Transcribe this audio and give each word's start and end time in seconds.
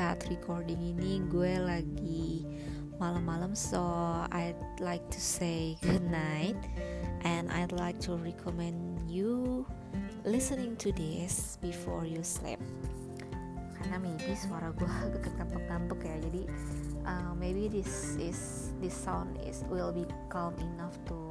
saat 0.00 0.32
recording 0.32 0.80
ini 0.80 1.20
gue 1.28 1.60
lagi 1.60 2.48
malam-malam 2.96 3.52
so 3.52 3.84
I'd 4.32 4.56
like 4.80 5.04
to 5.12 5.20
say 5.20 5.76
good 5.84 6.00
night 6.08 6.56
and 7.20 7.52
I'd 7.52 7.76
like 7.76 8.00
to 8.08 8.16
recommend 8.16 9.04
you 9.04 9.68
listening 10.24 10.80
to 10.80 10.88
this 10.96 11.60
before 11.60 12.08
you 12.08 12.24
sleep. 12.24 12.56
Karena 13.76 14.00
maybe 14.00 14.32
suara 14.40 14.72
gue 14.72 14.88
agak 15.04 15.36
ngantuk-ngantuk 15.36 16.00
ya 16.00 16.16
jadi 16.16 16.42
uh, 17.04 17.36
maybe 17.36 17.68
this 17.68 18.16
is 18.16 18.72
this 18.80 18.96
sound 18.96 19.36
is 19.44 19.68
will 19.68 19.92
be 19.92 20.08
calm 20.32 20.56
enough 20.64 20.96
to 21.04 21.28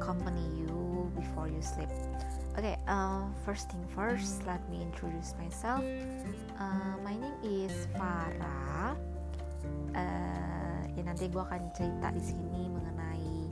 accompany 0.00 0.57
before 1.48 1.56
you 1.56 1.62
sleep 1.62 1.90
Okay, 2.58 2.74
uh, 2.90 3.22
first 3.46 3.70
thing 3.70 3.86
first, 3.94 4.42
let 4.42 4.58
me 4.66 4.82
introduce 4.82 5.30
myself. 5.38 5.78
Uh, 6.58 6.98
my 7.06 7.14
name 7.14 7.38
is 7.46 7.70
Farah. 7.94 8.98
Uh, 9.94 10.82
ya 10.98 11.06
nanti 11.06 11.30
gue 11.30 11.38
akan 11.38 11.70
cerita 11.70 12.10
di 12.10 12.18
sini 12.18 12.66
mengenai 12.66 13.46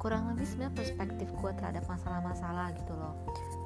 kurang 0.00 0.32
lebih 0.32 0.48
sebenarnya 0.48 0.72
perspektif 0.72 1.28
gue 1.36 1.52
terhadap 1.60 1.84
masalah-masalah 1.84 2.72
gitu 2.80 2.96
loh. 2.96 3.12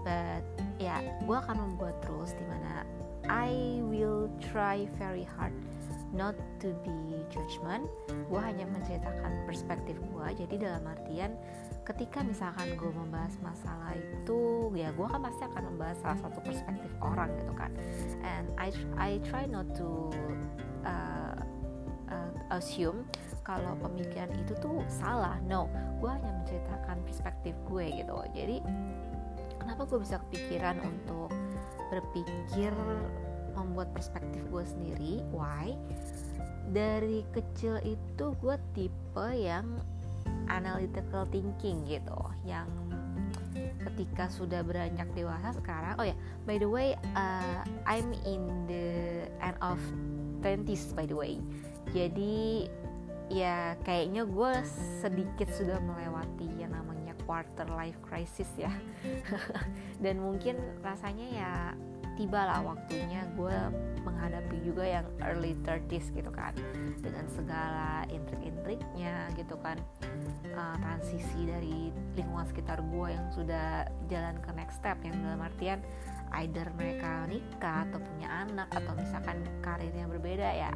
But 0.02 0.42
ya, 0.82 1.06
gue 1.22 1.36
akan 1.38 1.54
membuat 1.54 2.02
terus 2.02 2.34
di 2.34 2.42
mana 2.50 2.82
I 3.30 3.78
will 3.86 4.26
try 4.50 4.90
very 4.98 5.22
hard 5.38 5.54
not 6.10 6.34
to 6.66 6.74
be 6.82 7.22
judgment. 7.30 7.86
Gue 8.26 8.42
hanya 8.42 8.66
menceritakan 8.66 9.46
perspektif 9.46 10.02
gue. 10.02 10.26
Jadi 10.34 10.66
dalam 10.66 10.82
artian 10.82 11.38
ketika 11.88 12.20
misalkan 12.20 12.76
gue 12.76 12.92
membahas 12.92 13.32
masalah 13.40 13.96
itu 13.96 14.68
ya 14.76 14.92
gue 14.92 15.06
kan 15.08 15.24
pasti 15.24 15.42
akan 15.48 15.62
membahas 15.72 15.96
salah 16.04 16.18
satu 16.20 16.38
perspektif 16.44 16.92
orang 17.00 17.32
gitu 17.40 17.52
kan. 17.56 17.72
And 18.20 18.52
I 18.60 18.68
I 19.00 19.10
try 19.24 19.48
not 19.48 19.72
to 19.80 20.12
uh, 20.84 21.40
uh, 22.12 22.32
assume 22.52 23.08
kalau 23.40 23.72
pemikiran 23.80 24.28
itu 24.36 24.52
tuh 24.60 24.84
salah. 24.92 25.40
No 25.48 25.72
gue 25.98 26.10
hanya 26.12 26.30
menceritakan 26.44 27.00
perspektif 27.08 27.56
gue 27.72 27.84
gitu. 28.04 28.14
Jadi 28.36 28.56
kenapa 29.56 29.88
gue 29.88 29.98
bisa 30.04 30.20
kepikiran 30.28 30.76
untuk 30.84 31.32
berpikir 31.88 32.72
membuat 33.56 33.88
perspektif 33.96 34.44
gue 34.52 34.64
sendiri? 34.68 35.12
Why? 35.32 35.72
Dari 36.68 37.24
kecil 37.32 37.80
itu 37.80 38.36
gue 38.44 38.56
tipe 38.76 39.28
yang 39.32 39.80
analytical 40.48 41.28
thinking 41.28 41.84
gitu 41.86 42.18
yang 42.44 42.68
ketika 43.82 44.30
sudah 44.30 44.62
beranjak 44.62 45.08
dewasa 45.14 45.50
sekarang 45.54 45.94
oh 45.98 46.06
ya 46.06 46.12
yeah, 46.14 46.18
by 46.46 46.56
the 46.60 46.68
way 46.68 46.94
uh, 47.16 47.62
I'm 47.86 48.14
in 48.26 48.42
the 48.70 48.86
end 49.42 49.58
of 49.64 49.80
20s 50.40 50.94
by 50.94 51.06
the 51.06 51.16
way. 51.16 51.42
Jadi 51.90 52.68
ya 53.28 53.76
kayaknya 53.84 54.24
gue 54.24 54.52
sedikit 55.04 55.48
sudah 55.52 55.76
melewati 55.82 56.48
yang 56.56 56.72
namanya 56.72 57.12
quarter 57.26 57.66
life 57.74 57.98
crisis 58.04 58.48
ya. 58.56 58.72
Dan 60.04 60.22
mungkin 60.22 60.56
rasanya 60.80 61.26
ya 61.28 61.52
tibalah 62.18 62.58
waktunya 62.66 63.22
gue 63.38 63.54
menghadapi 64.02 64.58
juga 64.66 64.82
yang 64.82 65.06
early 65.22 65.54
30s 65.62 66.10
gitu 66.10 66.28
kan. 66.34 66.50
Dengan 66.98 67.30
segala 67.30 68.02
intrik-intriknya 68.10 69.30
gitu 69.38 69.54
kan. 69.62 69.78
Uh, 70.50 70.74
transisi 70.82 71.46
dari 71.46 71.94
lingkungan 72.18 72.50
sekitar 72.50 72.82
gue 72.82 73.08
yang 73.14 73.26
sudah 73.30 73.86
jalan 74.10 74.34
ke 74.42 74.50
next 74.58 74.82
step 74.82 74.98
yang 75.06 75.14
dalam 75.22 75.38
artian 75.38 75.78
either 76.42 76.66
mereka 76.76 77.24
nikah 77.30 77.86
atau 77.88 78.02
punya 78.02 78.28
anak 78.44 78.68
atau 78.74 78.92
misalkan 78.98 79.40
karirnya 79.64 80.04
berbeda 80.10 80.44
ya 80.44 80.72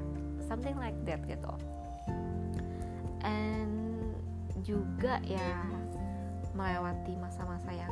something 0.47 0.79
like 0.79 0.97
that 1.05 1.21
gitu. 1.27 1.53
And 3.27 4.15
juga 4.63 5.19
ya 5.27 5.67
melewati 6.55 7.19
masa-masa 7.19 7.73
yang 7.75 7.91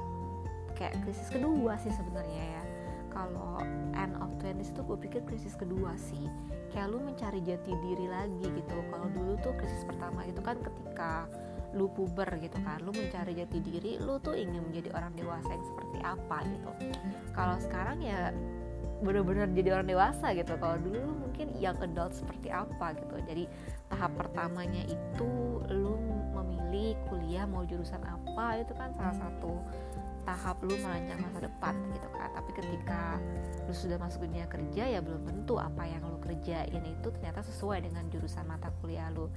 kayak 0.79 0.97
krisis 1.03 1.29
kedua 1.29 1.77
sih 1.83 1.93
sebenarnya 1.93 2.45
ya 2.61 2.63
kalau 3.11 3.61
end 3.99 4.15
of 4.23 4.31
20s 4.41 4.73
itu 4.73 4.81
gue 4.87 4.99
pikir 5.11 5.23
krisis 5.27 5.55
kedua 5.59 5.93
sih. 5.99 6.31
Kayak 6.71 6.95
lu 6.95 6.99
mencari 7.03 7.43
jati 7.43 7.75
diri 7.75 8.07
lagi 8.07 8.47
gitu. 8.47 8.77
Kalau 8.89 9.07
dulu 9.11 9.35
tuh 9.43 9.55
krisis 9.59 9.83
pertama 9.85 10.23
itu 10.25 10.39
kan 10.41 10.57
ketika 10.63 11.27
lu 11.71 11.87
puber 11.95 12.27
gitu 12.43 12.59
kan 12.67 12.83
lu 12.83 12.91
mencari 12.91 13.31
jati 13.39 13.63
diri 13.63 13.95
lu 14.03 14.19
tuh 14.19 14.35
ingin 14.35 14.59
menjadi 14.59 14.91
orang 14.91 15.15
dewasa 15.15 15.51
yang 15.55 15.67
seperti 15.67 15.99
apa 16.03 16.37
gitu. 16.51 16.71
Kalau 17.31 17.57
sekarang 17.63 17.99
ya 18.03 18.35
bener-bener 19.01 19.49
jadi 19.55 19.81
orang 19.81 19.89
dewasa 19.89 20.35
gitu. 20.37 20.55
Kalau 20.59 20.77
dulu 20.83 20.99
lu 20.99 21.15
mungkin 21.27 21.55
young 21.57 21.79
adult 21.79 22.13
seperti 22.13 22.51
apa 22.51 22.95
gitu. 22.99 23.17
Jadi 23.23 23.45
tahap 23.89 24.13
pertamanya 24.19 24.83
itu 24.87 25.31
lu 25.71 25.97
memilih 26.35 26.99
kuliah 27.09 27.47
mau 27.47 27.63
jurusan 27.67 28.03
apa 28.03 28.63
itu 28.63 28.73
kan 28.75 28.95
salah 28.95 29.17
satu 29.17 29.59
tahap 30.25 30.61
lu 30.63 30.75
merancang 30.81 31.21
masa 31.23 31.39
depan 31.47 31.75
gitu 31.97 32.09
kan. 32.13 32.29
Tapi 32.35 32.51
ketika 32.57 33.01
lu 33.67 33.75
sudah 33.75 33.99
masuk 34.01 34.27
dunia 34.27 34.47
kerja 34.47 34.85
ya 34.87 35.01
belum 35.01 35.27
tentu 35.27 35.57
apa 35.57 35.87
yang 35.87 36.03
lu 36.07 36.19
kerjain 36.21 36.83
itu 36.85 37.09
ternyata 37.11 37.41
sesuai 37.45 37.87
dengan 37.87 38.07
jurusan 38.13 38.45
mata 38.47 38.69
kuliah 38.81 39.09
lu. 39.13 39.29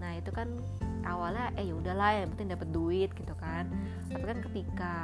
Nah 0.00 0.16
itu 0.16 0.30
kan 0.32 0.48
awalnya 1.04 1.52
eh 1.60 1.68
ya 1.68 1.74
udahlah 1.76 2.24
yang 2.24 2.30
penting 2.34 2.48
dapat 2.52 2.68
duit 2.72 3.10
gitu 3.14 3.34
kan. 3.36 3.68
Tapi 4.08 4.24
kan 4.24 4.38
ketika 4.50 4.94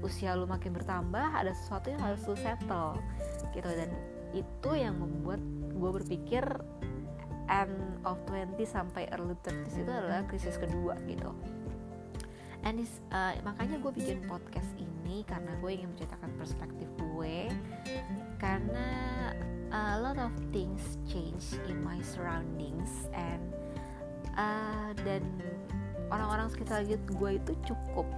usia 0.00 0.32
lu 0.32 0.48
makin 0.48 0.72
bertambah 0.72 1.36
ada 1.36 1.52
sesuatu 1.52 1.92
yang 1.92 2.00
harus 2.00 2.22
lu 2.24 2.36
settle 2.38 2.96
gitu. 3.52 3.68
Dan 3.68 3.90
itu 4.30 4.70
yang 4.74 4.96
membuat 4.96 5.42
gue 5.74 5.90
berpikir 6.02 6.44
end 7.50 7.74
of 8.06 8.16
20 8.30 8.62
sampai 8.62 9.10
early 9.10 9.34
30 9.42 9.82
itu 9.82 9.90
adalah 9.90 10.22
krisis 10.30 10.54
kedua 10.54 10.94
gitu 11.10 11.34
and 12.64 12.84
uh, 13.12 13.32
makanya 13.42 13.80
gue 13.80 13.92
bikin 13.94 14.18
podcast 14.28 14.68
ini 14.76 15.24
karena 15.24 15.56
gue 15.58 15.70
ingin 15.70 15.88
menceritakan 15.92 16.30
perspektif 16.36 16.88
gue. 16.98 17.48
Karena 18.40 18.88
a 19.70 20.00
lot 20.00 20.18
of 20.18 20.32
things 20.50 20.98
change 21.06 21.56
in 21.70 21.78
my 21.80 22.00
surroundings 22.02 23.08
and 23.14 23.40
uh, 24.34 24.90
dan 25.06 25.22
orang-orang 26.10 26.48
sekitar 26.50 26.84
gue 26.88 27.30
itu 27.36 27.52
cukup 27.64 28.08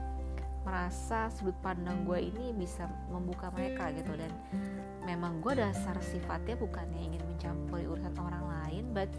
merasa 0.62 1.26
sudut 1.34 1.58
pandang 1.58 2.06
gue 2.06 2.30
ini 2.30 2.54
bisa 2.54 2.86
membuka 3.10 3.50
mereka 3.54 3.90
gitu. 3.94 4.14
Dan 4.14 4.30
memang 5.02 5.42
gue 5.42 5.58
dasar 5.58 5.98
sifatnya 6.02 6.54
bukannya 6.54 7.14
ingin 7.14 7.22
mencampuri 7.26 7.86
urusan 7.90 8.14
orang 8.18 8.44
lain 8.62 8.84
but 8.94 9.10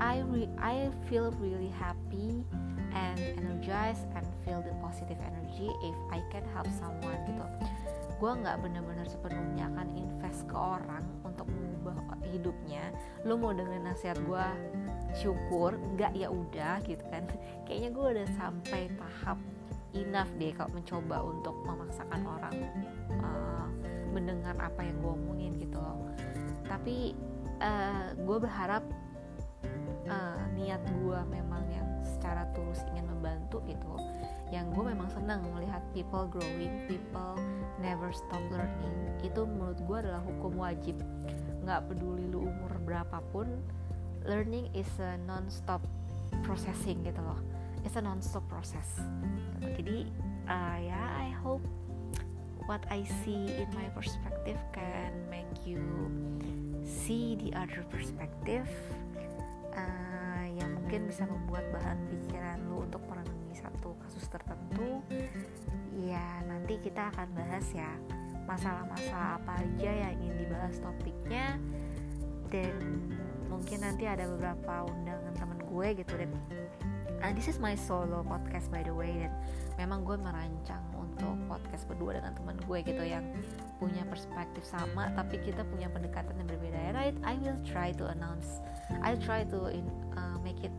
I 0.00 0.24
re 0.24 0.48
I 0.56 0.88
feel 1.08 1.32
really 1.40 1.72
happy 1.72 2.44
and 2.94 3.18
energized 3.20 4.06
and 4.16 4.24
feel 4.44 4.62
the 4.64 4.72
positive 4.80 5.18
energy 5.20 5.68
if 5.84 5.96
I 6.12 6.20
can 6.32 6.44
help 6.54 6.68
someone 6.76 7.18
gitu. 7.28 7.44
Gue 8.18 8.32
nggak 8.34 8.58
bener-bener 8.64 9.06
sepenuhnya 9.06 9.70
akan 9.70 9.88
invest 9.94 10.48
ke 10.50 10.56
orang 10.56 11.06
untuk 11.22 11.46
mengubah 11.46 12.18
hidupnya. 12.26 12.90
Lo 13.22 13.38
mau 13.38 13.54
dengerin 13.54 13.86
nasihat 13.86 14.18
gue 14.26 14.46
syukur 15.14 15.78
nggak 15.94 16.18
ya 16.18 16.28
udah 16.28 16.82
gitu 16.82 17.04
kan. 17.08 17.24
Kayaknya 17.66 17.90
gue 17.94 18.06
udah 18.18 18.26
sampai 18.34 18.90
tahap 18.98 19.38
enough 19.96 20.30
deh 20.36 20.52
kalau 20.52 20.70
mencoba 20.76 21.16
untuk 21.24 21.56
memaksakan 21.64 22.22
orang 22.28 22.56
uh, 23.24 23.66
mendengar 24.12 24.56
apa 24.60 24.84
yang 24.84 24.96
gue 25.00 25.12
omongin 25.12 25.52
gitu 25.56 25.78
loh. 25.78 26.10
Tapi 26.68 27.16
uh, 27.60 27.64
eh, 27.64 28.06
gue 28.18 28.36
berharap 28.36 28.84
uh, 30.08 30.42
niat 30.52 30.82
gue 30.84 31.20
memang 31.32 31.64
yang 31.72 31.87
secara 32.28 32.44
tulus 32.52 32.84
ingin 32.92 33.08
membantu 33.08 33.64
gitu. 33.64 33.96
Yang 34.52 34.76
gue 34.76 34.84
memang 34.92 35.08
senang 35.08 35.40
melihat 35.56 35.80
people 35.96 36.28
growing 36.28 36.84
people 36.84 37.40
never 37.80 38.12
stop 38.12 38.44
learning. 38.52 39.16
Itu 39.24 39.48
menurut 39.48 39.80
gue 39.80 39.96
adalah 40.04 40.20
hukum 40.20 40.60
wajib. 40.60 41.00
Nggak 41.64 41.88
peduli 41.88 42.28
lu 42.28 42.44
umur 42.44 42.76
berapapun 42.84 43.48
learning 44.28 44.68
is 44.76 44.92
a 45.00 45.16
non-stop 45.24 45.80
processing 46.44 47.00
gitu 47.00 47.24
loh. 47.24 47.40
It's 47.80 47.96
a 47.96 48.04
non-stop 48.04 48.44
process. 48.52 49.00
Jadi 49.64 50.04
uh, 50.44 50.78
ya 50.84 50.92
yeah, 50.92 51.08
I 51.16 51.32
hope 51.32 51.64
what 52.68 52.84
I 52.92 53.08
see 53.24 53.56
in 53.56 53.72
my 53.72 53.88
perspective 53.96 54.60
can 54.76 55.16
make 55.32 55.48
you 55.64 55.80
see 56.84 57.40
the 57.40 57.56
other 57.56 57.88
perspective 57.88 58.68
mungkin 60.98 61.14
bisa 61.14 61.30
membuat 61.30 61.62
bahan 61.70 61.94
pikiran 62.10 62.58
lu 62.66 62.82
untuk 62.82 62.98
merenungi 63.06 63.54
satu 63.54 63.94
kasus 64.02 64.26
tertentu. 64.26 64.98
Ya 65.94 66.42
nanti 66.42 66.74
kita 66.82 67.14
akan 67.14 67.38
bahas 67.38 67.62
ya 67.70 67.86
masalah-masalah 68.50 69.38
apa 69.38 69.62
aja 69.62 69.90
yang 69.94 70.18
ingin 70.18 70.42
dibahas 70.42 70.74
topiknya. 70.82 71.54
Dan 72.50 72.74
mungkin 73.46 73.78
nanti 73.78 74.10
ada 74.10 74.26
beberapa 74.26 74.90
undangan 74.90 75.38
temen 75.38 75.62
gue 75.70 75.88
gitu 76.02 76.18
dan 76.18 76.34
uh, 77.22 77.30
this 77.30 77.46
is 77.46 77.62
my 77.62 77.78
solo 77.78 78.26
podcast 78.26 78.66
by 78.66 78.82
the 78.82 78.90
way 78.90 79.22
dan 79.22 79.30
memang 79.78 80.02
gue 80.02 80.18
merancang 80.18 80.82
untuk 80.98 81.38
podcast 81.46 81.86
berdua 81.86 82.18
dengan 82.18 82.34
teman 82.34 82.58
gue 82.66 82.78
gitu 82.82 83.04
yang 83.06 83.22
punya 83.78 84.02
perspektif 84.10 84.66
sama 84.66 85.14
tapi 85.14 85.38
kita 85.46 85.62
punya 85.62 85.86
pendekatan 85.86 86.34
yang 86.42 86.48
berbeda 86.50 86.78
and 86.90 86.96
I 86.98 87.08
try 87.14 87.30
I 87.30 87.34
will 87.38 87.60
try 87.62 87.88
to 88.02 88.04
announce 88.10 88.48
I 89.00 89.14
try 89.16 89.46
to 89.48 89.70
in, 89.70 89.86
uh, 90.16 90.36
make 90.42 90.60
it 90.64 90.74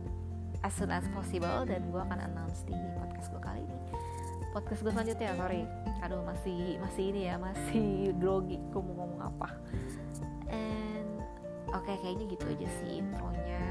as 0.70 0.78
soon 0.78 0.94
as 0.94 1.02
possible 1.10 1.66
dan 1.66 1.82
gue 1.90 1.98
akan 1.98 2.30
announce 2.30 2.62
di 2.62 2.78
podcast 2.94 3.26
gue 3.34 3.42
kali 3.42 3.58
ini. 3.66 3.78
Podcast 4.54 4.86
gue 4.86 4.92
selanjutnya 4.94 5.34
sorry. 5.34 5.66
Aduh 6.06 6.22
masih 6.22 6.78
masih 6.78 7.10
ini 7.10 7.26
ya 7.26 7.34
masih 7.42 8.14
grogi 8.22 8.62
gue 8.70 8.78
mau 8.78 9.02
ngomong 9.02 9.34
apa. 9.34 9.50
And 10.46 11.18
oke 11.74 11.82
okay, 11.82 11.98
kayaknya 11.98 12.38
gitu 12.38 12.46
aja 12.54 12.68
sih 12.78 13.02
intronya 13.02 13.69